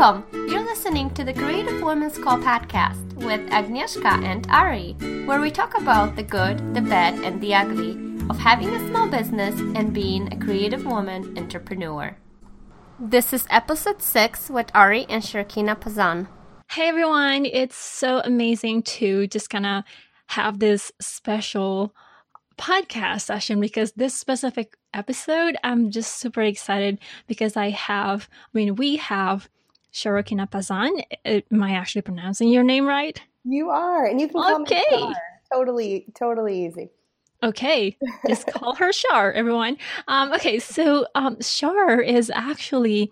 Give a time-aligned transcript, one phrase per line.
[0.00, 0.48] Welcome!
[0.48, 4.94] You're listening to the Creative Women's Co podcast with Agnieszka and Ari,
[5.26, 7.98] where we talk about the good, the bad, and the ugly
[8.30, 12.16] of having a small business and being a creative woman entrepreneur.
[12.98, 16.28] This is episode 6 with Ari and Shirkina Pazan.
[16.70, 19.84] Hey everyone, it's so amazing to just kind of
[20.28, 21.94] have this special
[22.56, 28.76] podcast session because this specific episode, I'm just super excited because I have, I mean,
[28.76, 29.50] we have
[29.92, 31.02] Sharokina Pazan.
[31.24, 33.20] Am I actually pronouncing your name right?
[33.44, 34.84] You are, and you can call okay.
[34.90, 35.14] me Shar.
[35.52, 36.90] Totally, totally easy.
[37.42, 39.78] Okay, just call her Shar, everyone.
[40.08, 43.10] Um, okay, so um, Shar is actually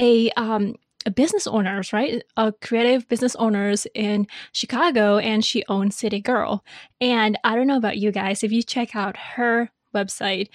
[0.00, 2.22] a um, a business owners, right?
[2.36, 6.64] A creative business owners in Chicago, and she owns City Girl.
[7.00, 10.48] And I don't know about you guys, if you check out her website,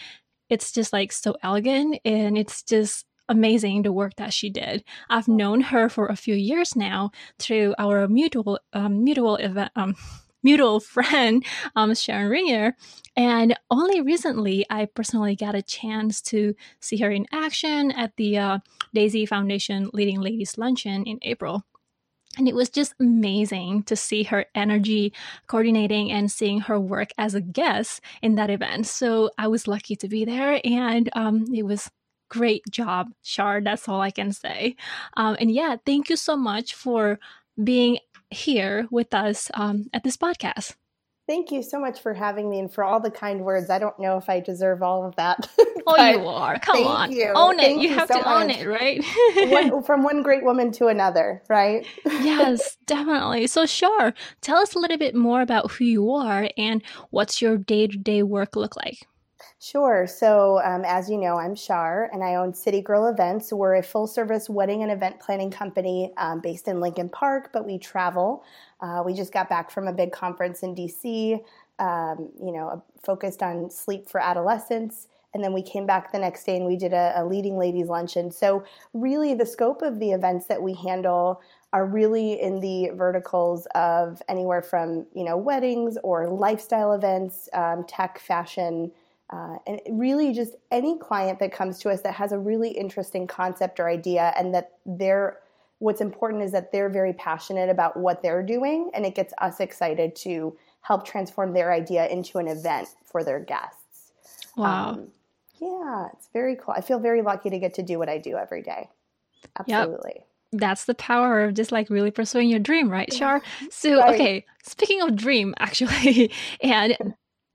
[0.50, 4.84] it's just like so elegant and it's just amazing the work that she did.
[5.10, 9.72] I've known her for a few years now through our mutual um, mutual event.
[9.76, 9.96] Um,
[10.44, 11.44] mutual friend,
[11.76, 12.76] um, Sharon Ringer.
[13.18, 18.38] And only recently, I personally got a chance to see her in action at the
[18.38, 18.60] uh,
[18.94, 21.64] Daisy Foundation Leading Ladies Luncheon in April.
[22.38, 25.12] And it was just amazing to see her energy
[25.48, 28.86] coordinating and seeing her work as a guest in that event.
[28.86, 31.90] So I was lucky to be there, and um, it was
[32.30, 33.62] great job, Shar.
[33.62, 34.76] That's all I can say.
[35.16, 37.20] Um, and yeah, thank you so much for
[37.64, 40.76] being here with us um, at this podcast.
[41.28, 43.70] Thank you so much for having me and for all the kind words.
[43.70, 45.50] I don't know if I deserve all of that.
[45.88, 46.58] oh, you are.
[46.60, 47.12] Come on.
[47.12, 47.34] You.
[47.36, 47.72] Own it.
[47.72, 48.44] You, you, have so to much.
[48.44, 49.04] own it, right?
[49.52, 51.86] one, from one great woman to another, right?
[52.06, 53.48] yes, definitely.
[53.48, 54.14] So, sure.
[54.40, 57.98] Tell us a little bit more about who you are and what's your day to
[57.98, 59.06] day work look like.
[59.60, 60.08] Sure.
[60.08, 63.52] So, um, as you know, I'm Shar and I own City Girl Events.
[63.52, 67.66] We're a full service wedding and event planning company um, based in Lincoln Park, but
[67.66, 68.44] we travel.
[68.82, 71.44] Uh, we just got back from a big conference in DC,
[71.80, 75.08] um, you know, focused on sleep for adolescents.
[75.34, 77.88] And then we came back the next day and we did a, a leading ladies
[77.88, 78.32] luncheon.
[78.32, 81.42] So, really, the scope of the events that we handle
[81.74, 87.84] are really in the verticals of anywhere from, you know, weddings or lifestyle events, um,
[87.88, 88.92] tech, fashion
[89.30, 93.28] uh, and really, just any client that comes to us that has a really interesting
[93.28, 95.40] concept or idea, and that they're
[95.80, 99.60] what's important is that they're very passionate about what they're doing, and it gets us
[99.60, 104.12] excited to help transform their idea into an event for their guests.
[104.56, 104.90] Wow.
[104.92, 105.08] Um,
[105.60, 106.74] yeah, it's very cool.
[106.78, 108.90] I feel very lucky to get to do what I do every day.
[109.60, 110.14] Absolutely.
[110.16, 113.42] Yep that's the power of just like really pursuing your dream, right, Shar?
[113.70, 114.14] So, right.
[114.14, 116.96] okay, speaking of dream, actually, and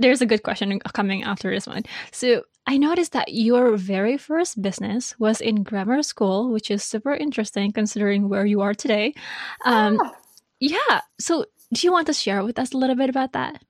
[0.02, 1.82] there's a good question coming after this one.
[2.10, 7.14] So I noticed that your very first business was in grammar school, which is super
[7.14, 9.14] interesting considering where you are today.
[9.64, 10.14] Um, ah.
[10.60, 11.00] Yeah.
[11.18, 13.62] So do you want to share with us a little bit about that?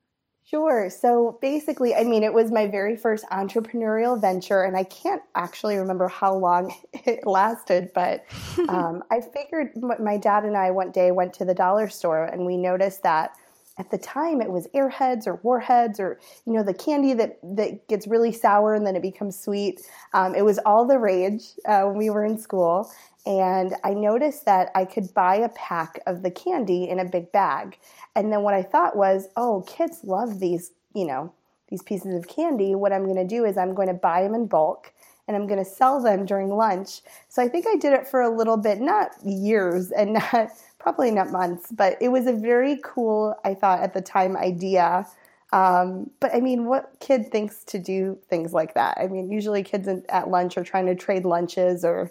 [0.45, 0.91] Sure.
[0.91, 5.77] So basically, I mean, it was my very first entrepreneurial venture, and I can't actually
[5.77, 8.27] remember how long it lasted, but
[8.69, 12.45] um, I figured my dad and I one day went to the dollar store and
[12.45, 13.35] we noticed that
[13.79, 17.87] at the time it was airheads or warheads or you know the candy that that
[17.89, 19.81] gets really sour and then it becomes sweet.
[20.13, 22.91] Um, it was all the rage uh, when we were in school.
[23.25, 27.33] And i noticed that i could buy a pack of the candy in a big
[27.33, 27.79] bag.
[28.15, 31.33] And then what i thought was oh kids love these you know
[31.69, 32.75] these pieces of candy.
[32.75, 34.93] What i'm going to do is i'm going to buy them in bulk
[35.29, 37.01] and i'm going to sell them during lunch.
[37.29, 40.51] So i think i did it for a little bit not years and not
[40.83, 45.07] probably not months, but it was a very cool, I thought at the time, idea.
[45.53, 48.99] Um, but I mean, what kid thinks to do things like that?
[48.99, 52.11] I mean, usually kids at lunch are trying to trade lunches or,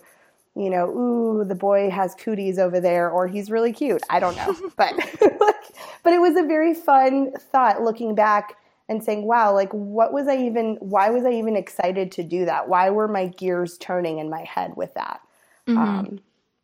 [0.56, 4.04] you know, ooh, the boy has cooties over there or he's really cute.
[4.10, 4.56] I don't know.
[4.78, 4.94] but,
[6.04, 8.56] but it was a very fun thought looking back
[8.88, 12.46] and saying, wow, like what was I even, why was I even excited to do
[12.46, 12.70] that?
[12.70, 15.20] Why were my gears turning in my head with that?
[15.68, 15.78] Mm-hmm.
[15.78, 16.20] Um,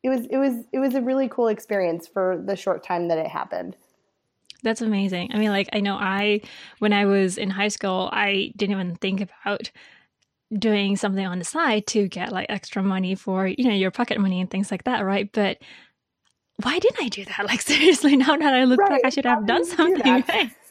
[0.07, 3.17] it was it was it was a really cool experience for the short time that
[3.17, 3.75] it happened.
[4.63, 5.31] That's amazing.
[5.33, 6.41] I mean, like I know I
[6.79, 9.69] when I was in high school, I didn't even think about
[10.57, 14.17] doing something on the side to get like extra money for you know your pocket
[14.19, 15.29] money and things like that, right?
[15.33, 15.57] But
[16.63, 17.39] why didn't I do that?
[17.45, 18.89] Like seriously, now that I look right.
[18.89, 20.23] back, I should have done something.
[20.29, 20.51] Right?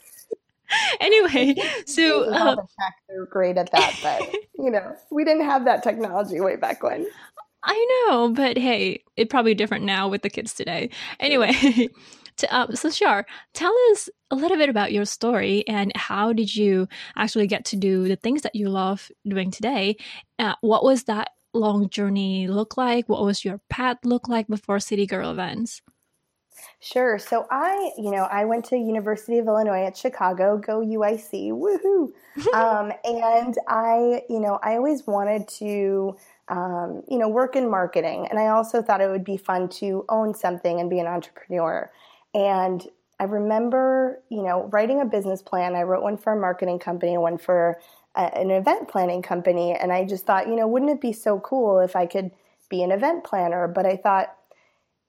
[1.01, 1.55] anyway,
[1.87, 3.27] so they're oh.
[3.31, 7.07] great at that, but you know, we didn't have that technology way back when.
[7.67, 10.91] I know, but hey, it's probably different now with the kids today.
[11.19, 11.53] Anyway,
[12.37, 16.55] to, um, so sure, tell us a little bit about your story and how did
[16.55, 16.87] you
[17.17, 19.97] actually get to do the things that you love doing today?
[20.39, 23.09] Uh, what was that long journey look like?
[23.09, 25.83] What was your path look like before City Girl events?
[26.81, 27.19] Sure.
[27.19, 32.13] So I, you know, I went to University of Illinois at Chicago, go UIC, woohoo!
[32.55, 36.17] um, and I, you know, I always wanted to,
[36.49, 40.05] um, you know, work in marketing, and I also thought it would be fun to
[40.09, 41.91] own something and be an entrepreneur.
[42.35, 42.87] And
[43.19, 45.75] I remember, you know, writing a business plan.
[45.75, 47.81] I wrote one for a marketing company one for
[48.15, 51.41] a, an event planning company, and I just thought, you know, wouldn't it be so
[51.41, 52.31] cool if I could
[52.69, 53.67] be an event planner?
[53.69, 54.35] But I thought,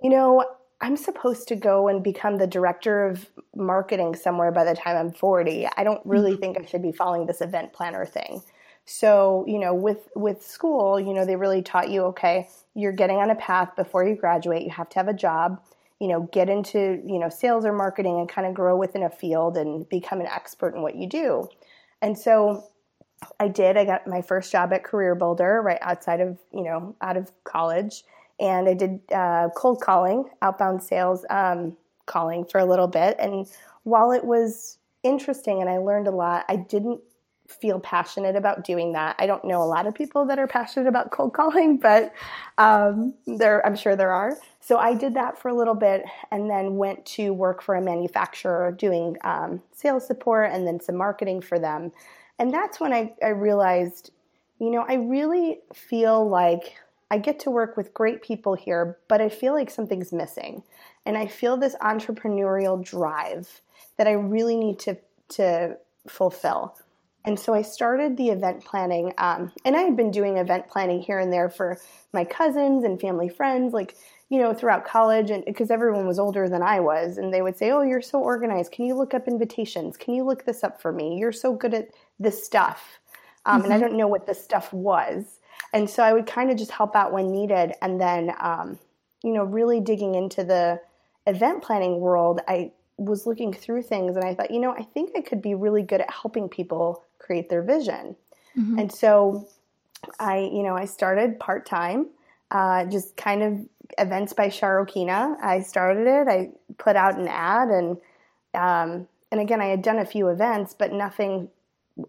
[0.02, 0.46] you know,
[0.80, 5.12] I'm supposed to go and become the director of marketing somewhere by the time I'm
[5.12, 5.68] 40.
[5.76, 6.40] I don't really mm-hmm.
[6.40, 8.42] think I should be following this event planner thing.
[8.90, 13.18] So, you know, with with school, you know, they really taught you, okay, you're getting
[13.18, 15.62] on a path before you graduate, you have to have a job,
[16.00, 19.10] you know, get into, you know, sales or marketing and kind of grow within a
[19.10, 21.50] field and become an expert in what you do.
[22.02, 22.64] And so
[23.42, 23.76] I did.
[23.76, 27.32] I got my first job at Career Builder right outside of, you know, out of
[27.44, 28.04] college
[28.40, 31.76] and I did uh, cold calling, outbound sales um,
[32.06, 33.18] calling for a little bit.
[33.20, 33.48] And
[33.84, 37.02] while it was interesting and I learned a lot, I didn't
[37.48, 39.16] feel passionate about doing that.
[39.20, 42.14] I don't know a lot of people that are passionate about cold calling, but
[42.58, 44.38] um, there, I'm sure there are.
[44.60, 47.82] So I did that for a little bit and then went to work for a
[47.82, 51.92] manufacturer doing um, sales support and then some marketing for them.
[52.38, 54.12] And that's when I, I realized,
[54.60, 56.76] you know, I really feel like
[57.10, 60.64] I get to work with great people here, but I feel like something's missing.
[61.06, 63.62] And I feel this entrepreneurial drive
[63.96, 64.98] that I really need to,
[65.30, 65.78] to
[66.08, 66.78] fulfill.
[67.28, 69.14] And so I started the event planning.
[69.18, 71.78] Um, and I had been doing event planning here and there for
[72.14, 73.98] my cousins and family friends, like,
[74.30, 77.18] you know, throughout college, and because everyone was older than I was.
[77.18, 78.72] And they would say, Oh, you're so organized.
[78.72, 79.98] Can you look up invitations?
[79.98, 81.18] Can you look this up for me?
[81.18, 82.98] You're so good at this stuff.
[83.46, 83.66] Um, mm-hmm.
[83.66, 83.88] And I mm-hmm.
[83.88, 85.40] don't know what this stuff was.
[85.74, 87.74] And so I would kind of just help out when needed.
[87.82, 88.80] And then, um,
[89.22, 90.80] you know, really digging into the
[91.26, 95.12] event planning world, I was looking through things and I thought, you know, I think
[95.16, 98.16] I could be really good at helping people create their vision.
[98.58, 98.80] Mm-hmm.
[98.80, 99.48] And so
[100.20, 102.08] I, you know, I started part time,
[102.52, 103.60] uh, just kind of
[103.98, 105.38] events by Sharokina.
[105.42, 106.28] I started it.
[106.28, 107.98] I put out an ad and,
[108.54, 111.50] um, and again, I had done a few events, but nothing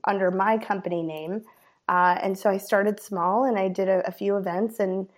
[0.04, 1.42] under my company name.
[1.88, 5.08] Uh, and so I started small and I did a, a, few events and,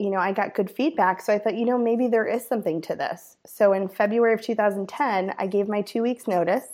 [0.00, 1.20] you know, I got good feedback.
[1.20, 3.36] So I thought, you know, maybe there is something to this.
[3.44, 6.64] So in February of 2010, I gave my two weeks notice.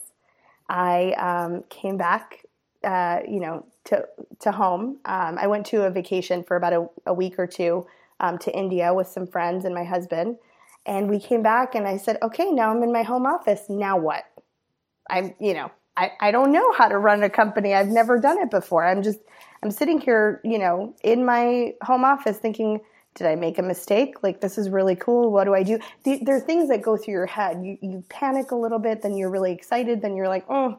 [0.69, 2.45] I um, came back,
[2.85, 4.07] uh, you know, to,
[4.39, 4.99] to home.
[5.07, 7.85] Um, I went to a vacation for about a, a week or two
[8.21, 10.37] um, to India with some friends and my husband.
[10.87, 13.63] And we came back and I said, okay, now I'm in my home office.
[13.69, 14.23] Now what?
[15.11, 17.75] I'm, you know, I, I don't know how to run a company.
[17.75, 18.87] I've never done it before.
[18.87, 19.19] I'm just,
[19.65, 22.83] I'm sitting here, you know, in my home office thinking,
[23.17, 24.23] did I make a mistake?
[24.23, 25.33] Like, this is really cool.
[25.33, 25.79] What do I do?
[26.05, 27.65] The, there are things that go through your head.
[27.65, 30.79] You, you panic a little bit, then you're really excited, then you're like, oh,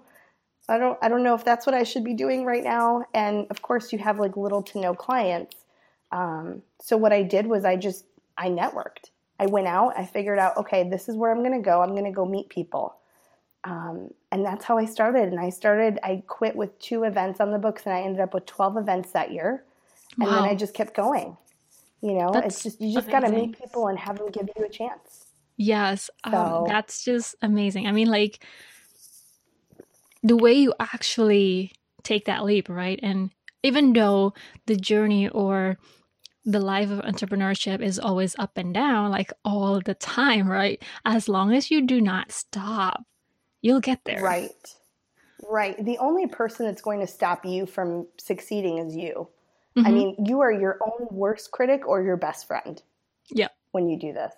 [0.69, 3.05] I don't, I don't know if that's what I should be doing right now.
[3.13, 5.55] And of course, you have like little to no clients.
[6.11, 8.05] Um, so what I did was I just,
[8.37, 9.09] I networked.
[9.39, 11.81] I went out, I figured out, okay, this is where I'm going to go.
[11.81, 12.95] I'm going to go meet people.
[13.63, 15.29] Um, and that's how I started.
[15.29, 18.33] And I started, I quit with two events on the books and I ended up
[18.33, 19.63] with 12 events that year.
[20.19, 20.35] And wow.
[20.35, 21.37] then I just kept going.
[22.01, 24.49] You know, that's it's just, you just got to meet people and have them give
[24.57, 25.25] you a chance.
[25.57, 26.09] Yes.
[26.23, 27.87] Um, so, um, that's just amazing.
[27.87, 28.43] I mean, like
[30.23, 31.73] the way you actually
[32.03, 32.99] take that leap, right?
[33.01, 33.31] And
[33.63, 34.33] even though
[34.67, 35.77] the journey or
[36.45, 40.81] the life of entrepreneurship is always up and down, like all the time, right?
[41.03, 43.03] As long as you do not stop,
[43.61, 44.21] You'll get there.
[44.21, 44.75] Right.
[45.49, 45.83] Right.
[45.83, 49.27] The only person that's going to stop you from succeeding is you.
[49.77, 49.87] Mm-hmm.
[49.87, 52.81] I mean, you are your own worst critic or your best friend.
[53.29, 53.49] Yeah.
[53.71, 54.33] When you do this.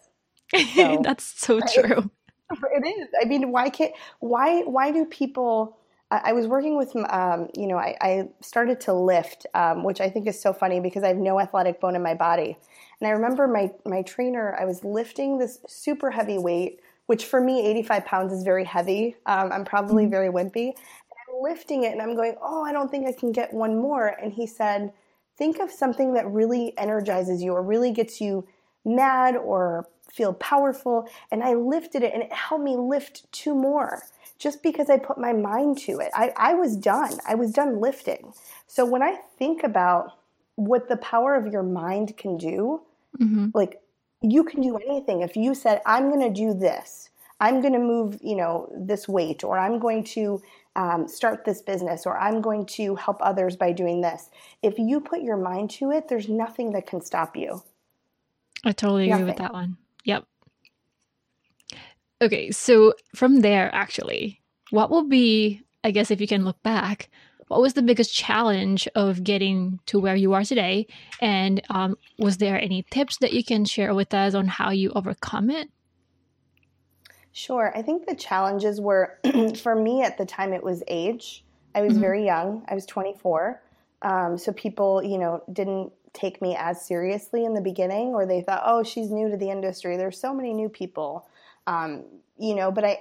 [0.76, 2.10] So, that's so true.
[2.52, 3.10] It is.
[3.22, 5.78] I mean, why can't why why do people
[6.10, 10.10] I, was working with, um, you know, I, I, started to lift, um, which I
[10.10, 12.58] think is so funny because I have no athletic bone in my body.
[13.00, 16.80] And I remember my, my trainer, I was lifting this super heavy weight
[17.10, 19.16] which for me, 85 pounds is very heavy.
[19.26, 20.12] Um, I'm probably mm-hmm.
[20.12, 20.68] very wimpy.
[20.68, 23.76] And I'm lifting it and I'm going, oh, I don't think I can get one
[23.76, 24.10] more.
[24.22, 24.94] And he said,
[25.40, 28.48] think of something that really energizes you or really gets you
[28.86, 31.10] mad or feel powerful.
[31.32, 34.04] And I lifted it and it helped me lift two more
[34.38, 36.12] just because I put my mind to it.
[36.14, 37.14] I, I was done.
[37.28, 38.34] I was done lifting.
[38.68, 40.14] So when I think about
[40.56, 42.82] what the power of your mind can do,
[43.20, 43.48] mm-hmm.
[43.54, 43.82] like
[44.22, 45.22] you can do anything.
[45.22, 49.08] If you said, I'm going to do this, I'm going to move, you know, this
[49.08, 50.42] weight, or I'm going to
[50.76, 54.30] um, start this business or I'm going to help others by doing this.
[54.62, 57.64] If you put your mind to it, there's nothing that can stop you.
[58.64, 59.78] I totally agree with that one.
[60.06, 60.26] Yep.
[62.22, 67.10] Okay, so from there, actually, what will be, I guess, if you can look back,
[67.48, 70.88] what was the biggest challenge of getting to where you are today?
[71.22, 74.92] And um, was there any tips that you can share with us on how you
[74.94, 75.70] overcome it?
[77.32, 77.72] Sure.
[77.76, 79.20] I think the challenges were,
[79.62, 81.44] for me at the time, it was age.
[81.76, 82.02] I was mm-hmm.
[82.02, 82.66] very young.
[82.68, 83.62] I was 24.
[84.02, 88.42] Um, so people, you know, didn't take me as seriously in the beginning, or they
[88.42, 89.98] thought, oh, she's new to the industry.
[89.98, 91.28] There's so many new people,
[91.68, 92.06] um,
[92.38, 92.72] you know.
[92.72, 93.00] But I,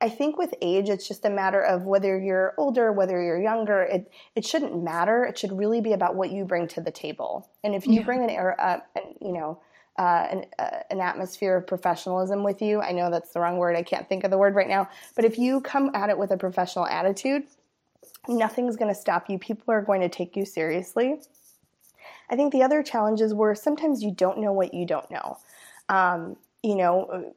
[0.00, 3.82] I think with age, it's just a matter of whether you're older, whether you're younger.
[3.82, 5.24] It it shouldn't matter.
[5.24, 7.50] It should really be about what you bring to the table.
[7.64, 8.04] And if you yeah.
[8.04, 9.60] bring an air up, and you know,
[9.98, 12.80] uh, an, uh, an atmosphere of professionalism with you.
[12.80, 13.76] I know that's the wrong word.
[13.76, 14.88] I can't think of the word right now.
[15.16, 17.44] But if you come at it with a professional attitude,
[18.28, 19.38] nothing's going to stop you.
[19.38, 21.16] People are going to take you seriously.
[22.30, 25.38] I think the other challenges were sometimes you don't know what you don't know.
[25.88, 27.32] Um, you know,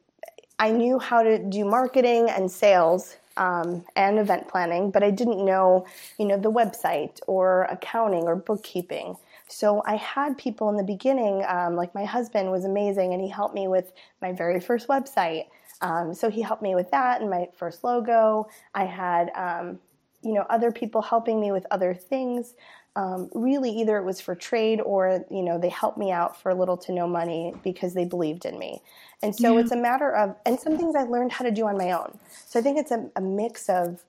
[0.60, 5.44] I knew how to do marketing and sales um, and event planning, but I didn't
[5.44, 5.88] know,
[6.20, 9.15] you know, the website or accounting or bookkeeping.
[9.51, 13.27] So I had people in the beginning, um, like my husband was amazing, and he
[13.27, 13.91] helped me with
[14.22, 15.48] my very first website.
[15.81, 18.48] Um, so he helped me with that and my first logo.
[18.74, 19.79] I had, um,
[20.22, 22.53] you know, other people helping me with other things.
[22.96, 26.53] Um, really, either it was for trade or you know they helped me out for
[26.53, 28.81] little to no money because they believed in me.
[29.24, 29.62] And so yeah.
[29.62, 32.17] it's a matter of, and some things I learned how to do on my own.
[32.48, 34.03] So I think it's a, a mix of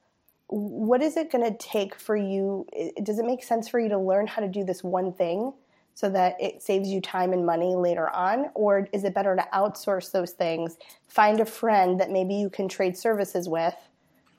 [0.53, 2.67] what is it going to take for you?
[3.03, 5.55] Does it make sense for you to learn how to do this one thing
[5.95, 8.51] so that it saves you time and money later on?
[8.55, 10.77] Or is it better to outsource those things,
[11.09, 13.75] find a friend that maybe you can trade services with,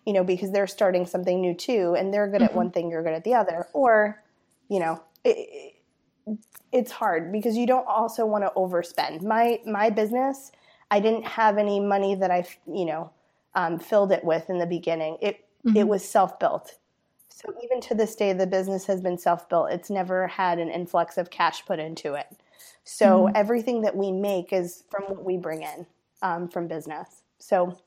[0.06, 2.46] you know, because they're starting something new too and they're good mm-hmm.
[2.46, 3.68] at one thing, you're good at the other?
[3.74, 4.22] Or,
[4.70, 5.82] you know, it,
[6.72, 9.24] it's hard because you don't also want to overspend.
[9.24, 10.52] My my business,
[10.92, 13.12] I didn't have any money that I, you know,
[13.56, 15.18] um, filled it with in the beginning.
[15.22, 15.78] It Mm-hmm.
[15.78, 16.76] It was self built.
[17.30, 19.72] So even to this day, the business has been self built.
[19.72, 22.28] It's never had an influx of cash put into it.
[22.84, 23.36] So mm-hmm.
[23.36, 25.86] everything that we make is from what we bring in
[26.22, 27.24] um, from business.
[27.40, 27.78] So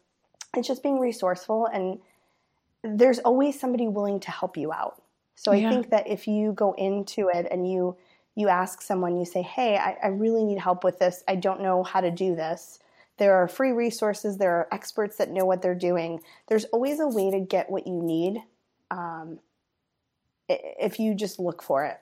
[0.57, 1.99] it's just being resourceful, and
[2.83, 5.03] there's always somebody willing to help you out.
[5.35, 5.71] So I yeah.
[5.71, 7.97] think that if you go into it and you
[8.35, 11.23] you ask someone, you say, "Hey, I, I really need help with this.
[11.29, 12.79] I don't know how to do this."
[13.19, 16.21] There are free resources, there are experts that know what they're doing.
[16.49, 18.43] There's always a way to get what you need
[18.91, 19.39] um,
[20.49, 21.99] if you just look for it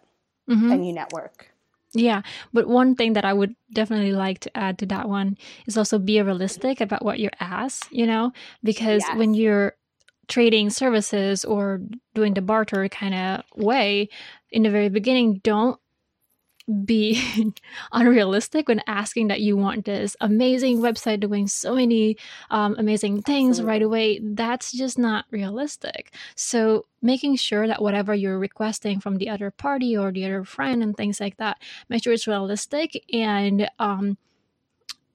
[0.48, 0.70] mm-hmm.
[0.70, 1.50] and you network.
[1.94, 5.78] Yeah, but one thing that I would definitely like to add to that one is
[5.78, 8.32] also be realistic about what you're asked, you know,
[8.64, 9.16] because yes.
[9.16, 9.76] when you're
[10.26, 11.80] trading services or
[12.14, 14.08] doing the barter kind of way
[14.50, 15.78] in the very beginning, don't
[16.84, 17.52] be
[17.92, 22.16] unrealistic when asking that you want this amazing website doing so many
[22.50, 23.70] um, amazing things Absolutely.
[23.70, 24.20] right away.
[24.22, 26.14] That's just not realistic.
[26.34, 30.82] So, making sure that whatever you're requesting from the other party or the other friend
[30.82, 34.16] and things like that, make sure it's realistic and, um,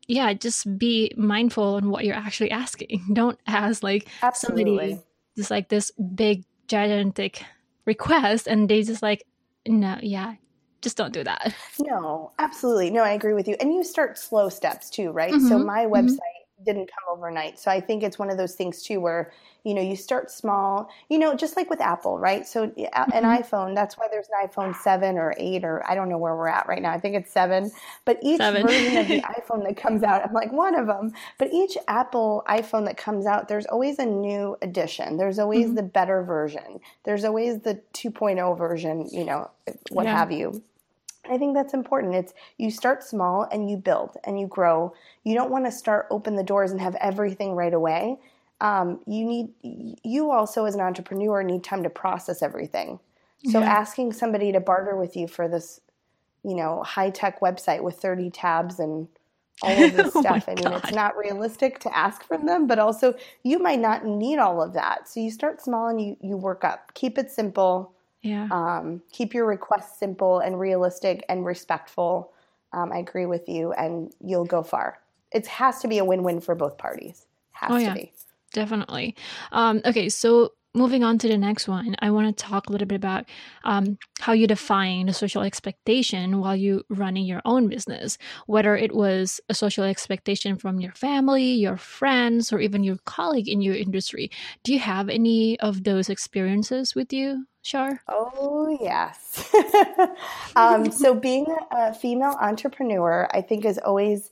[0.07, 3.01] yeah, just be mindful on what you're actually asking.
[3.13, 4.63] Don't ask like Absolutely.
[4.75, 5.03] somebody
[5.37, 7.43] just like this big, gigantic
[7.85, 9.23] request and they just like,
[9.67, 10.35] no, yeah,
[10.81, 11.53] just don't do that.
[11.79, 12.91] No, absolutely.
[12.91, 13.55] No, I agree with you.
[13.59, 15.33] And you start slow steps too, right?
[15.33, 15.47] Mm-hmm.
[15.47, 15.93] So my mm-hmm.
[15.93, 16.38] website.
[16.65, 17.59] Didn't come overnight.
[17.59, 19.31] So I think it's one of those things too where,
[19.63, 22.47] you know, you start small, you know, just like with Apple, right?
[22.47, 23.11] So mm-hmm.
[23.13, 26.35] an iPhone, that's why there's an iPhone 7 or 8 or I don't know where
[26.35, 26.91] we're at right now.
[26.91, 27.71] I think it's 7.
[28.05, 28.65] But each seven.
[28.65, 31.11] version of the iPhone that comes out, I'm like one of them.
[31.37, 35.17] But each Apple iPhone that comes out, there's always a new edition.
[35.17, 35.75] There's always mm-hmm.
[35.75, 36.79] the better version.
[37.03, 39.49] There's always the 2.0 version, you know,
[39.89, 40.17] what yeah.
[40.17, 40.63] have you.
[41.27, 42.15] I think that's important.
[42.15, 44.93] It's you start small and you build and you grow.
[45.23, 48.17] You don't want to start open the doors and have everything right away.
[48.61, 49.49] Um, you need
[50.03, 52.99] you also as an entrepreneur need time to process everything.
[53.45, 53.71] So yeah.
[53.71, 55.79] asking somebody to barter with you for this,
[56.43, 59.07] you know, high tech website with 30 tabs and
[59.61, 60.45] all of this oh stuff.
[60.47, 60.81] I mean, God.
[60.83, 64.73] it's not realistic to ask from them, but also you might not need all of
[64.73, 65.07] that.
[65.07, 66.93] So you start small and you you work up.
[66.95, 68.47] Keep it simple yeah.
[68.51, 72.33] Um, keep your requests simple and realistic and respectful.
[72.73, 74.99] Um, I agree with you, and you'll go far.
[75.31, 77.25] It has to be a win-win for both parties.
[77.51, 77.93] Has oh, to yeah.
[77.93, 78.13] be.
[78.51, 79.15] Definitely.
[79.51, 82.87] Um, okay, so moving on to the next one, I want to talk a little
[82.87, 83.25] bit about
[83.63, 88.17] um, how you define the social expectation while you running your own business.
[88.45, 93.49] Whether it was a social expectation from your family, your friends, or even your colleague
[93.49, 94.29] in your industry.
[94.63, 98.01] Do you have any of those experiences with you, Shar?
[98.07, 99.53] Oh yes.
[100.55, 104.29] um, so being a female entrepreneur, I think is always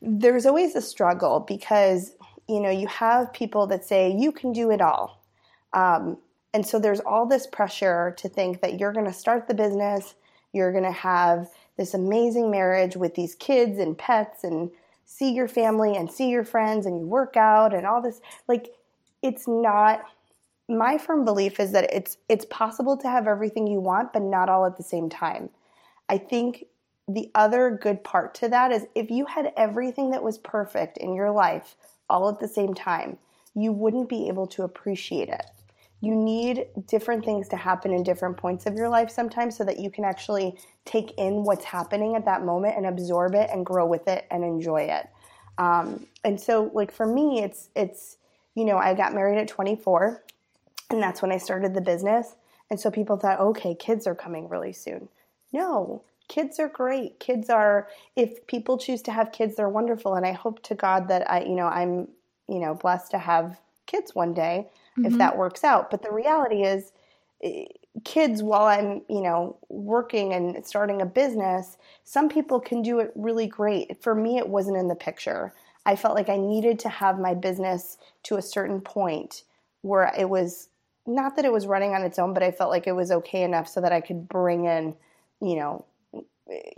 [0.00, 2.14] there's always a struggle because
[2.48, 5.23] you know you have people that say you can do it all
[5.74, 6.18] um,
[6.54, 10.14] and so there's all this pressure to think that you're going to start the business,
[10.52, 14.70] you're going to have this amazing marriage with these kids and pets and
[15.04, 18.20] see your family and see your friends and you work out and all this.
[18.48, 18.72] Like,
[19.20, 20.04] it's not.
[20.66, 24.48] My firm belief is that it's it's possible to have everything you want, but not
[24.48, 25.50] all at the same time.
[26.08, 26.64] I think
[27.06, 31.12] the other good part to that is if you had everything that was perfect in
[31.12, 31.76] your life
[32.08, 33.18] all at the same time,
[33.54, 35.44] you wouldn't be able to appreciate it
[36.04, 39.78] you need different things to happen in different points of your life sometimes so that
[39.78, 43.86] you can actually take in what's happening at that moment and absorb it and grow
[43.86, 45.08] with it and enjoy it.
[45.56, 48.18] Um, and so, like for me, it's it's
[48.54, 50.22] you know I got married at 24,
[50.90, 52.34] and that's when I started the business.
[52.70, 55.08] And so people thought, okay, kids are coming really soon.
[55.52, 57.20] No, kids are great.
[57.20, 60.14] Kids are if people choose to have kids, they're wonderful.
[60.14, 62.08] And I hope to God that I you know I'm
[62.48, 65.06] you know blessed to have kids one day mm-hmm.
[65.06, 65.90] if that works out.
[65.90, 66.92] But the reality is,
[67.42, 67.64] eh,
[68.04, 73.12] kids, while I'm, you know, working and starting a business, some people can do it
[73.14, 74.02] really great.
[74.02, 75.52] For me, it wasn't in the picture.
[75.86, 79.42] I felt like I needed to have my business to a certain point
[79.82, 80.68] where it was
[81.06, 83.42] not that it was running on its own, but I felt like it was okay
[83.42, 84.94] enough so that I could bring in,
[85.40, 85.84] you know,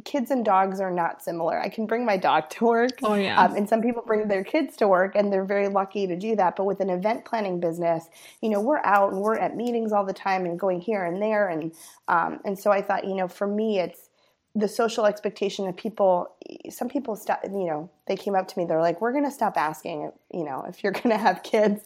[0.04, 1.61] kids and dogs are not similar.
[1.61, 2.99] I can bring my dog to work.
[3.02, 3.40] Oh, yeah.
[3.42, 6.37] Um, and some people bring their kids to work and they're very lucky to do
[6.37, 6.54] that.
[6.56, 8.08] But with an event planning business,
[8.40, 11.20] you know, we're out and we're at meetings all the time and going here and
[11.20, 11.49] there.
[11.49, 11.73] And,
[12.06, 14.08] um, and so I thought, you know, for me, it's,
[14.56, 16.34] the social expectation of people
[16.70, 19.30] some people stop you know they came up to me they're like we're going to
[19.30, 21.82] stop asking you know if you're going to have kids.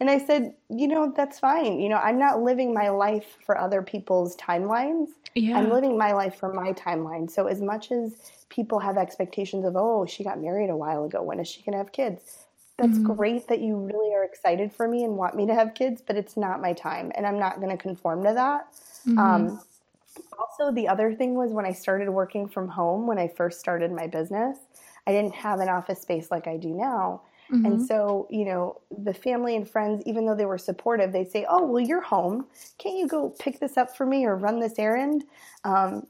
[0.00, 1.78] And i said you know that's fine.
[1.78, 5.08] You know i'm not living my life for other people's timelines.
[5.34, 5.58] Yeah.
[5.58, 7.30] i'm living my life for my timeline.
[7.30, 8.14] So as much as
[8.48, 11.22] people have expectations of oh she got married a while ago.
[11.22, 12.38] When is she going to have kids?
[12.78, 13.12] That's mm-hmm.
[13.12, 16.16] great that you really are excited for me and want me to have kids but
[16.16, 18.68] it's not my time and i'm not going to conform to that.
[19.06, 19.18] Mm-hmm.
[19.18, 19.60] um,
[20.38, 23.92] also, the other thing was when I started working from home, when I first started
[23.92, 24.58] my business,
[25.06, 27.22] I didn't have an office space like I do now.
[27.52, 27.66] Mm-hmm.
[27.66, 31.44] And so, you know, the family and friends, even though they were supportive, they'd say,
[31.48, 32.46] Oh, well, you're home.
[32.78, 35.24] Can't you go pick this up for me or run this errand?
[35.64, 36.06] Um,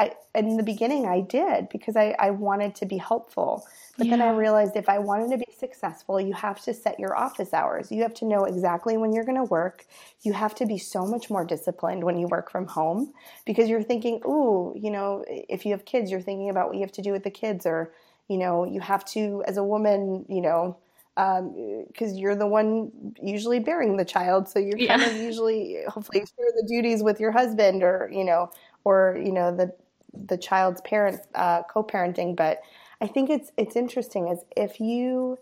[0.00, 3.64] I, in the beginning, I did because I, I wanted to be helpful.
[3.96, 4.16] But yeah.
[4.16, 7.54] then I realized if I wanted to be successful, you have to set your office
[7.54, 7.92] hours.
[7.92, 9.86] You have to know exactly when you're going to work.
[10.22, 13.12] You have to be so much more disciplined when you work from home
[13.46, 16.82] because you're thinking, ooh, you know, if you have kids, you're thinking about what you
[16.82, 17.92] have to do with the kids, or,
[18.26, 20.76] you know, you have to, as a woman, you know,
[21.14, 22.90] because um, you're the one
[23.22, 24.96] usually bearing the child, so you're yeah.
[24.96, 28.50] kind of usually hopefully share the duties with your husband, or you know,
[28.84, 29.74] or you know the
[30.12, 32.36] the child's parent uh, co-parenting.
[32.36, 32.60] But
[33.00, 35.38] I think it's it's interesting as if you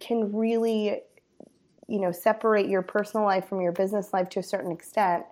[0.00, 1.00] can really
[1.88, 5.24] you know separate your personal life from your business life to a certain extent.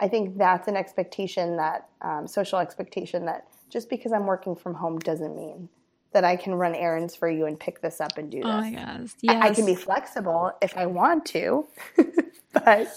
[0.00, 4.74] I think that's an expectation that um, social expectation that just because I'm working from
[4.74, 5.68] home doesn't mean
[6.12, 8.66] that I can run errands for you and pick this up and do oh this.
[8.66, 9.42] Oh yes, yes.
[9.42, 11.66] I, I can be flexible if I want to,
[12.52, 12.88] but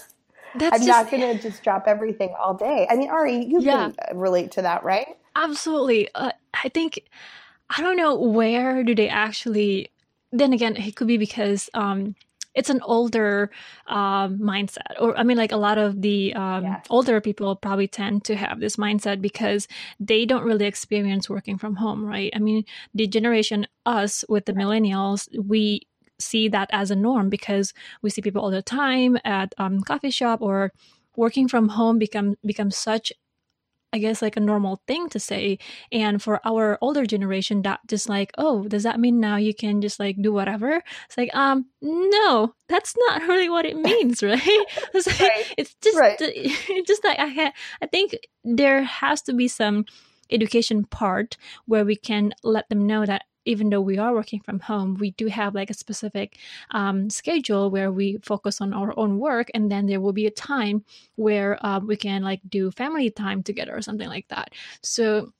[0.56, 2.86] that's I'm just, not going to just drop everything all day.
[2.90, 3.90] I mean, Ari, you yeah.
[3.90, 5.16] can relate to that, right?
[5.36, 6.08] Absolutely.
[6.14, 7.04] Uh, I think
[7.70, 9.90] I don't know where do they actually.
[10.30, 12.14] Then again, it could be because um,
[12.54, 13.50] it's an older
[13.86, 16.86] um, mindset, or I mean, like a lot of the um, yes.
[16.90, 19.68] older people probably tend to have this mindset because
[20.00, 22.32] they don't really experience working from home, right?
[22.34, 25.86] I mean, the generation us with the millennials, we
[26.18, 30.10] see that as a norm because we see people all the time at um, coffee
[30.10, 30.72] shop or
[31.16, 33.12] working from home become become such
[33.92, 35.58] I guess like a normal thing to say.
[35.90, 39.80] And for our older generation, that just like, oh, does that mean now you can
[39.80, 40.82] just like do whatever?
[41.06, 44.40] It's like, um, no, that's not really what it means, right?
[44.94, 45.54] it's, like, right.
[45.56, 46.16] it's just, right.
[46.20, 49.86] it's just like I ha- I think there has to be some
[50.30, 54.60] education part where we can let them know that even though we are working from
[54.60, 56.36] home, we do have like a specific
[56.72, 60.30] um, schedule where we focus on our own work, and then there will be a
[60.30, 60.84] time
[61.16, 64.50] where uh, we can like do family time together or something like that.
[64.82, 65.32] So,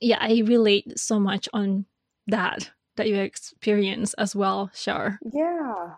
[0.00, 1.86] yeah, I relate so much on
[2.26, 5.20] that that you experience as well, Shar.
[5.32, 5.94] Yeah.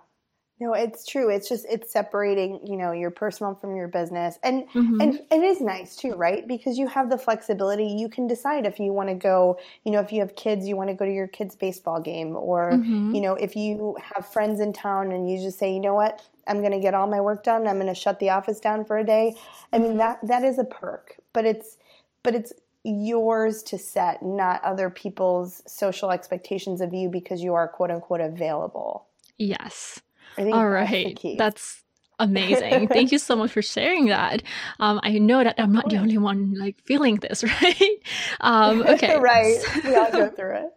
[0.60, 1.30] No, it's true.
[1.30, 4.38] It's just it's separating, you know, your personal from your business.
[4.42, 5.00] And mm-hmm.
[5.00, 6.46] and it is nice too, right?
[6.46, 7.86] Because you have the flexibility.
[7.86, 10.76] You can decide if you want to go, you know, if you have kids, you
[10.76, 13.14] want to go to your kids baseball game or, mm-hmm.
[13.14, 16.22] you know, if you have friends in town and you just say, "You know what?
[16.46, 17.66] I'm going to get all my work done.
[17.66, 19.34] I'm going to shut the office down for a day."
[19.72, 21.78] I mean, that that is a perk, but it's
[22.22, 22.52] but it's
[22.84, 28.20] yours to set, not other people's social expectations of you because you are quote unquote
[28.20, 29.06] available.
[29.38, 30.00] Yes.
[30.38, 31.18] All right.
[31.38, 31.82] That's,
[32.20, 32.86] amazing.
[32.92, 34.42] Thank you so much for sharing that.
[34.78, 37.96] Um, I know that I'm not the only one like feeling this, right?
[38.40, 39.18] Um, okay.
[39.18, 39.58] right.
[39.84, 40.70] We all go through it.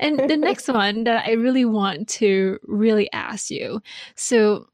[0.00, 3.80] and the next one that I really want to really ask you.
[4.14, 4.68] So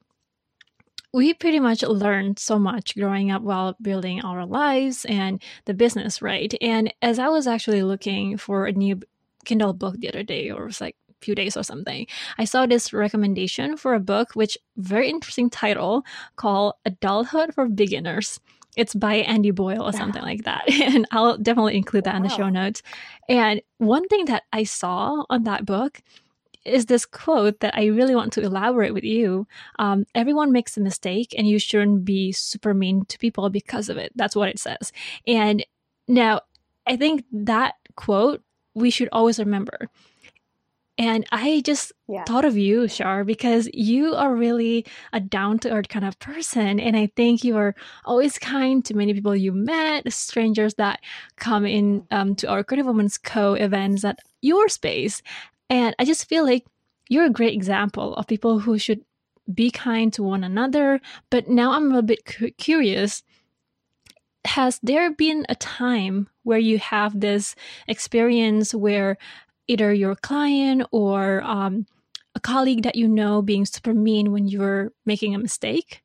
[1.13, 6.23] we pretty much learned so much growing up while building our lives and the business,
[6.23, 6.53] right?
[6.61, 9.01] And as I was actually looking for a new
[9.45, 12.07] Kindle book the other day, or was like few days or something,
[12.39, 16.05] I saw this recommendation for a book, which very interesting title
[16.37, 18.41] called Adulthood for Beginners.
[18.77, 20.63] It's by Andy Boyle or something like that.
[20.81, 22.17] And I'll definitely include that wow.
[22.19, 22.83] in the show notes.
[23.29, 26.01] And one thing that I saw on that book
[26.65, 29.47] is this quote that I really want to elaborate with you.
[29.79, 33.97] Um, everyone makes a mistake, and you shouldn't be super mean to people because of
[33.97, 34.13] it.
[34.15, 34.93] That's what it says.
[35.27, 35.65] And
[36.07, 36.43] now,
[36.87, 38.43] I think that quote
[38.75, 39.89] we should always remember
[41.01, 42.25] and I just yeah.
[42.25, 44.85] thought of you, Shar, because you are really
[45.15, 46.79] a down to earth kind of person.
[46.79, 51.01] And I think you are always kind to many people you met, strangers that
[51.37, 55.23] come in um, to our Creative Women's Co events at your space.
[55.71, 56.67] And I just feel like
[57.09, 59.01] you're a great example of people who should
[59.55, 61.01] be kind to one another.
[61.31, 63.23] But now I'm a bit cu- curious
[64.47, 67.55] has there been a time where you have this
[67.89, 69.19] experience where
[69.71, 71.87] either your client or um,
[72.35, 76.03] a colleague that you know being super mean when you're making a mistake?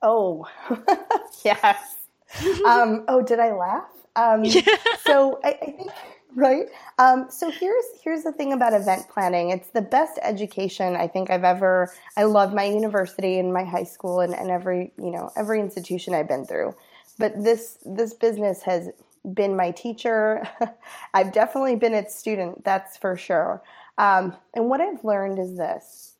[0.00, 0.46] Oh,
[1.44, 1.96] yes.
[2.66, 3.88] um, oh, did I laugh?
[4.16, 4.62] Um, yeah.
[5.04, 5.90] So I, I, think
[6.36, 6.66] right.
[6.98, 9.50] Um, so here's here's the thing about event planning.
[9.50, 11.92] It's the best education I think I've ever.
[12.16, 16.14] I love my university and my high school and, and every you know every institution
[16.14, 16.74] I've been through.
[17.18, 18.90] But this this business has
[19.32, 20.46] been my teacher.
[21.14, 23.62] I've definitely been its student, that's for sure.
[23.98, 26.14] Um, and what I've learned is this.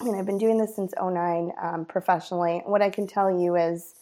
[0.00, 2.62] I mean, I've been doing this since 09 um, professionally.
[2.66, 3.94] What I can tell you is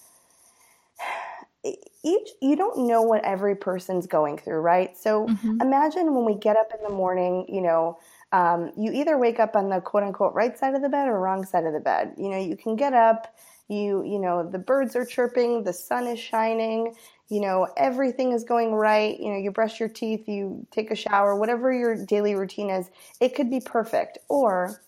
[2.05, 4.97] each you don't know what every person's going through, right?
[4.97, 5.61] So mm-hmm.
[5.61, 7.99] imagine when we get up in the morning, you know,
[8.33, 11.21] um, you either wake up on the quote unquote right side of the bed or
[11.21, 12.15] wrong side of the bed.
[12.17, 13.37] You know, you can get up,
[13.73, 16.95] you you know, the birds are chirping, the sun is shining,
[17.29, 20.95] you know, everything is going right, you know, you brush your teeth, you take a
[20.95, 24.19] shower, whatever your daily routine is, it could be perfect.
[24.29, 24.81] Or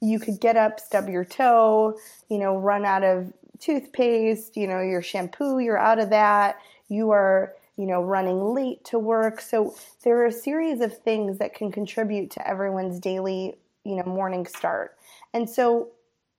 [0.00, 1.96] you could get up, stub your toe,
[2.28, 6.56] you know, run out of toothpaste, you know, your shampoo, you're out of that.
[6.88, 9.40] You are, you know, running late to work.
[9.40, 14.04] So there are a series of things that can contribute to everyone's daily, you know,
[14.04, 14.98] morning start.
[15.32, 15.90] And so,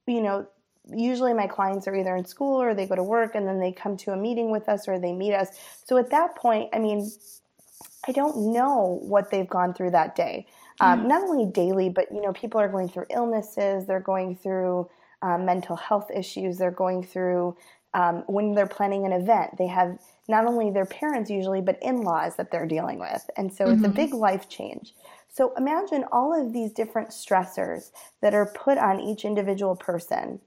[0.06, 0.46] you know,
[0.91, 3.72] usually my clients are either in school or they go to work and then they
[3.72, 5.50] come to a meeting with us or they meet us.
[5.86, 7.10] So at that point, I mean,
[8.08, 10.48] I don't know what they've gone through that day.
[10.80, 11.08] Um, mm-hmm.
[11.08, 14.89] Not only daily, but you know, people are going through illnesses, they're going through
[15.22, 17.56] um, mental health issues, they're going through
[17.93, 22.02] um, when they're planning an event, they have not only their parents usually, but in
[22.02, 23.30] laws that they're dealing with.
[23.38, 23.74] And so mm-hmm.
[23.74, 23.96] it's a mm-hmm.
[23.96, 24.93] big life change.
[25.30, 27.91] So imagine all of these different stressors
[28.22, 30.39] that are put on each individual person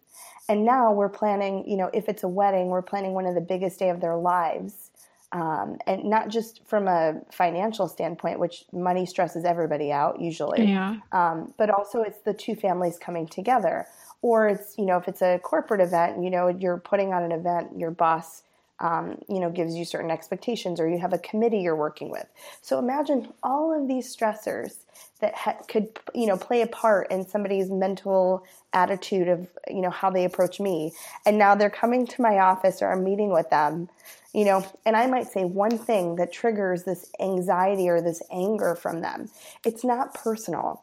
[0.48, 3.40] and now we're planning, you know, if it's a wedding, we're planning one of the
[3.40, 4.90] biggest day of their lives.
[5.32, 10.98] Um, and not just from a financial standpoint, which money stresses everybody out usually, yeah.
[11.10, 13.86] um, but also it's the two families coming together.
[14.22, 17.32] Or it's, you know, if it's a corporate event, you know, you're putting on an
[17.32, 18.42] event, your boss
[18.80, 22.26] um, you know, gives you certain expectations, or you have a committee you're working with.
[22.62, 24.78] So imagine all of these stressors
[25.20, 29.90] that ha- could, you know, play a part in somebody's mental attitude of, you know,
[29.90, 30.92] how they approach me.
[31.24, 33.88] And now they're coming to my office, or I'm meeting with them,
[34.34, 38.74] you know, and I might say one thing that triggers this anxiety or this anger
[38.74, 39.30] from them.
[39.64, 40.82] It's not personal.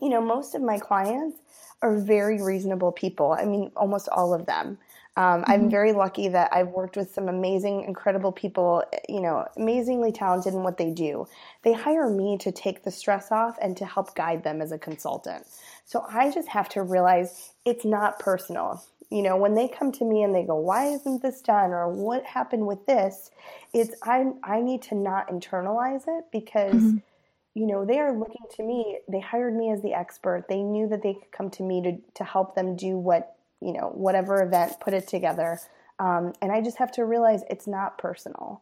[0.00, 1.38] You know, most of my clients
[1.86, 3.32] are very reasonable people.
[3.32, 4.78] I mean, almost all of them.
[5.16, 5.50] Um, mm-hmm.
[5.50, 10.52] I'm very lucky that I've worked with some amazing, incredible people, you know, amazingly talented
[10.52, 11.26] in what they do.
[11.62, 14.78] They hire me to take the stress off and to help guide them as a
[14.78, 15.46] consultant.
[15.86, 18.84] So I just have to realize it's not personal.
[19.08, 21.88] You know, when they come to me and they go, "Why isn't this done?" or
[21.88, 23.30] "What happened with this?"
[23.72, 26.96] It's I I need to not internalize it because mm-hmm.
[27.56, 28.98] You know, they are looking to me.
[29.08, 30.44] They hired me as the expert.
[30.46, 33.72] They knew that they could come to me to, to help them do what, you
[33.72, 35.58] know, whatever event, put it together.
[35.98, 38.60] Um, and I just have to realize it's not personal.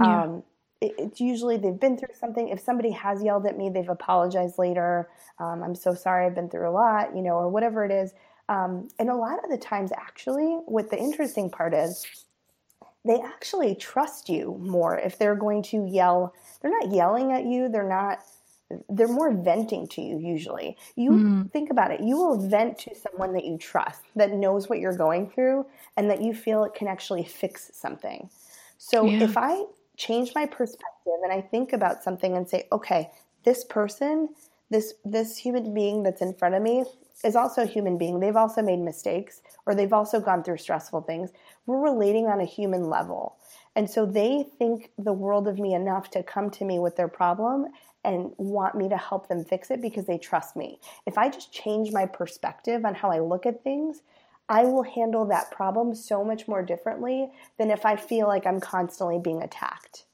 [0.00, 0.22] Yeah.
[0.22, 0.44] Um,
[0.80, 2.48] it, it's usually they've been through something.
[2.48, 5.08] If somebody has yelled at me, they've apologized later.
[5.40, 8.12] Um, I'm so sorry, I've been through a lot, you know, or whatever it is.
[8.48, 12.06] Um, and a lot of the times, actually, what the interesting part is,
[13.04, 16.32] they actually trust you more if they're going to yell.
[16.62, 17.68] They're not yelling at you.
[17.68, 18.20] They're not
[18.88, 20.76] they're more venting to you usually.
[20.96, 21.52] You mm.
[21.52, 24.96] think about it, you will vent to someone that you trust, that knows what you're
[24.96, 28.28] going through, and that you feel it can actually fix something.
[28.78, 29.22] So yeah.
[29.22, 29.64] if I
[29.96, 33.10] change my perspective and I think about something and say, okay,
[33.44, 34.30] this person,
[34.70, 36.84] this this human being that's in front of me
[37.24, 38.20] is also a human being.
[38.20, 41.30] They've also made mistakes or they've also gone through stressful things.
[41.64, 43.36] We're relating on a human level.
[43.74, 47.08] And so they think the world of me enough to come to me with their
[47.08, 47.66] problem
[48.06, 50.78] and want me to help them fix it because they trust me.
[51.04, 54.02] If I just change my perspective on how I look at things,
[54.48, 58.60] I will handle that problem so much more differently than if I feel like I'm
[58.60, 60.04] constantly being attacked.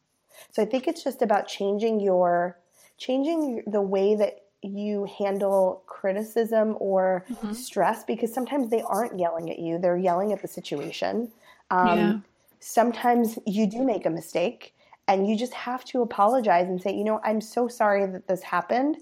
[0.50, 2.58] So I think it's just about changing your
[2.96, 7.52] changing the way that you handle criticism or mm-hmm.
[7.52, 11.30] stress because sometimes they aren't yelling at you, they're yelling at the situation.
[11.70, 12.18] Um, yeah.
[12.60, 14.72] Sometimes you do make a mistake
[15.08, 18.42] and you just have to apologize and say, you know, I'm so sorry that this
[18.42, 18.98] happened.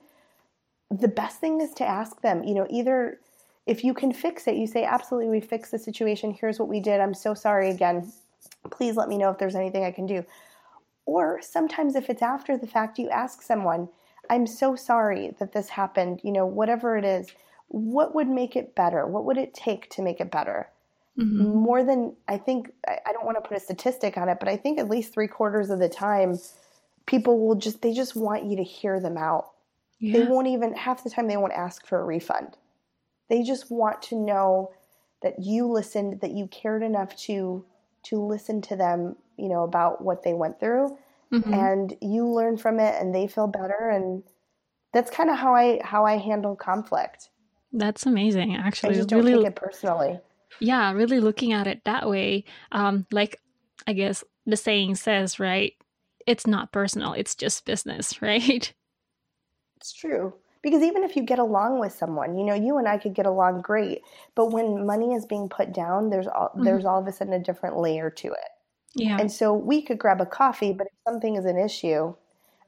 [0.90, 3.20] The best thing is to ask them, you know, either
[3.66, 6.32] if you can fix it, you say, absolutely, we fixed the situation.
[6.32, 7.00] Here's what we did.
[7.00, 8.12] I'm so sorry again.
[8.70, 10.24] Please let me know if there's anything I can do.
[11.06, 13.88] Or sometimes, if it's after the fact, you ask someone,
[14.28, 16.20] I'm so sorry that this happened.
[16.24, 17.28] You know, whatever it is,
[17.68, 19.06] what would make it better?
[19.06, 20.68] What would it take to make it better?
[21.20, 21.44] Mm-hmm.
[21.44, 24.56] More than I think, I don't want to put a statistic on it, but I
[24.56, 26.38] think at least three quarters of the time,
[27.06, 29.50] people will just, they just want you to hear them out.
[29.98, 30.18] Yeah.
[30.18, 32.56] They won't even, half the time, they won't ask for a refund.
[33.28, 34.72] They just want to know
[35.22, 37.64] that you listened, that you cared enough to
[38.02, 40.96] to listen to them, you know, about what they went through,
[41.30, 41.52] mm-hmm.
[41.52, 44.22] and you learn from it, and they feel better, and
[44.94, 47.28] that's kind of how I how I handle conflict.
[47.72, 48.94] That's amazing, actually.
[48.94, 50.18] I just don't really, take it personally.
[50.58, 53.40] Yeah, really looking at it that way, um, like
[53.86, 55.74] I guess the saying says, right?
[56.26, 58.72] It's not personal; it's just business, right?
[59.76, 60.34] It's true.
[60.62, 63.24] Because even if you get along with someone, you know, you and I could get
[63.24, 64.02] along great,
[64.34, 66.64] but when money is being put down, there's all, mm-hmm.
[66.64, 68.50] there's all of a sudden a different layer to it.
[68.94, 69.16] Yeah.
[69.18, 72.14] And so we could grab a coffee, but if something is an issue,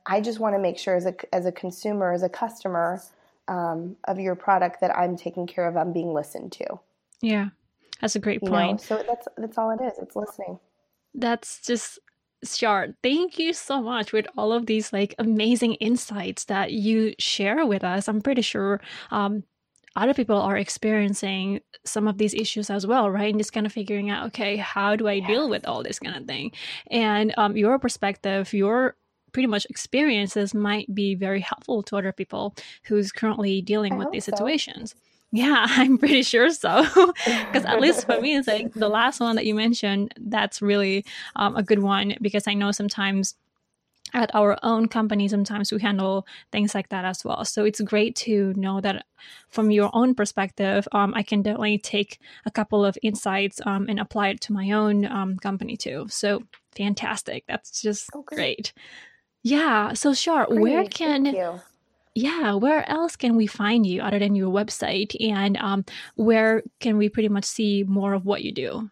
[0.06, 3.02] I just want to make sure as a as a consumer, as a customer
[3.48, 5.76] um, of your product, that I'm taking care of.
[5.76, 6.80] I'm being listened to.
[7.20, 7.48] Yeah,
[8.02, 8.90] that's a great point.
[8.90, 8.98] Know?
[8.98, 9.94] So that's that's all it is.
[9.98, 10.58] It's listening.
[11.14, 11.98] That's just
[12.44, 17.64] Shar, thank you so much with all of these like amazing insights that you share
[17.64, 18.08] with us.
[18.08, 18.80] I'm pretty sure
[19.12, 19.44] um,
[19.94, 23.30] other people are experiencing some of these issues as well, right?
[23.30, 25.26] And just kind of figuring out, okay, how do I yeah.
[25.26, 26.50] deal with all this kind of thing?
[26.90, 28.96] And um, your perspective, your
[29.32, 34.10] pretty much experiences might be very helpful to other people who's currently dealing I with
[34.10, 34.94] these situations.
[35.32, 36.84] Yeah, I'm pretty sure so.
[37.24, 41.04] Because at least for me, it's like the last one that you mentioned, that's really
[41.36, 43.34] um, a good one because I know sometimes
[44.14, 47.44] at our own company, sometimes we handle things like that as well.
[47.46, 49.06] So it's great to know that
[49.48, 53.98] from your own perspective, um, I can definitely take a couple of insights um, and
[53.98, 56.06] apply it to my own um, company too.
[56.10, 56.42] So
[56.76, 57.44] fantastic.
[57.48, 58.36] That's just okay.
[58.36, 58.72] great.
[59.42, 59.94] Yeah.
[59.94, 60.12] So,
[60.46, 60.60] great.
[60.60, 61.60] where can
[62.14, 65.14] yeah, where else can we find you other than your website?
[65.20, 65.84] And um,
[66.16, 68.90] where can we pretty much see more of what you do?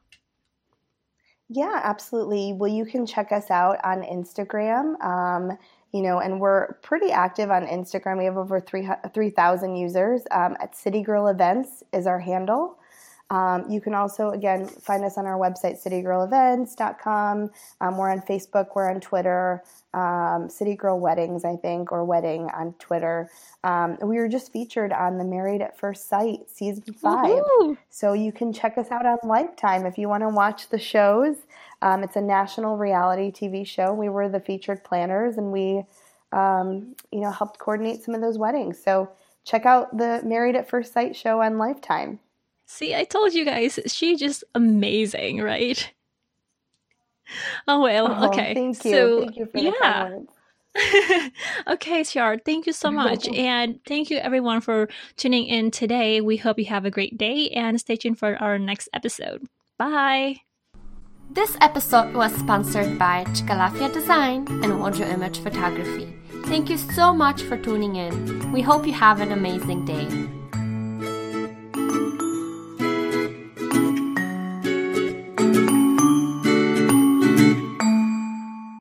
[1.48, 2.52] Yeah, absolutely.
[2.52, 5.02] Well, you can check us out on Instagram.
[5.04, 5.58] Um,
[5.92, 8.18] you know, and we're pretty active on Instagram.
[8.18, 10.22] We have over 3,000 3, users.
[10.30, 12.78] Um, at City Girl Events is our handle.
[13.30, 17.50] Um, you can also, again, find us on our website, citygirlevents.com.
[17.80, 19.62] Um, we're on Facebook, we're on Twitter,
[19.94, 23.30] um, City Girl Weddings, I think, or Wedding on Twitter.
[23.62, 27.78] Um, we were just featured on the Married at First Sight season 5 Woo-hoo!
[27.88, 31.36] So you can check us out on Lifetime if you want to watch the shows.
[31.82, 33.94] Um, it's a national reality TV show.
[33.94, 35.84] We were the featured planners and we,
[36.32, 38.82] um, you know, helped coordinate some of those weddings.
[38.82, 39.08] So
[39.44, 42.18] check out the Married at First Sight show on Lifetime.
[42.70, 45.92] See, I told you guys, she's just amazing, right?
[47.66, 48.54] Oh well, oh, okay.
[48.54, 48.92] Thank you.
[48.92, 51.28] So, thank you for yeah.
[51.74, 53.28] okay, Shar, thank you so much.
[53.28, 56.20] and thank you everyone for tuning in today.
[56.20, 59.48] We hope you have a great day and stay tuned for our next episode.
[59.76, 60.36] Bye.
[61.28, 66.14] This episode was sponsored by Chicalafia Design and Audio Image Photography.
[66.44, 68.52] Thank you so much for tuning in.
[68.52, 70.06] We hope you have an amazing day.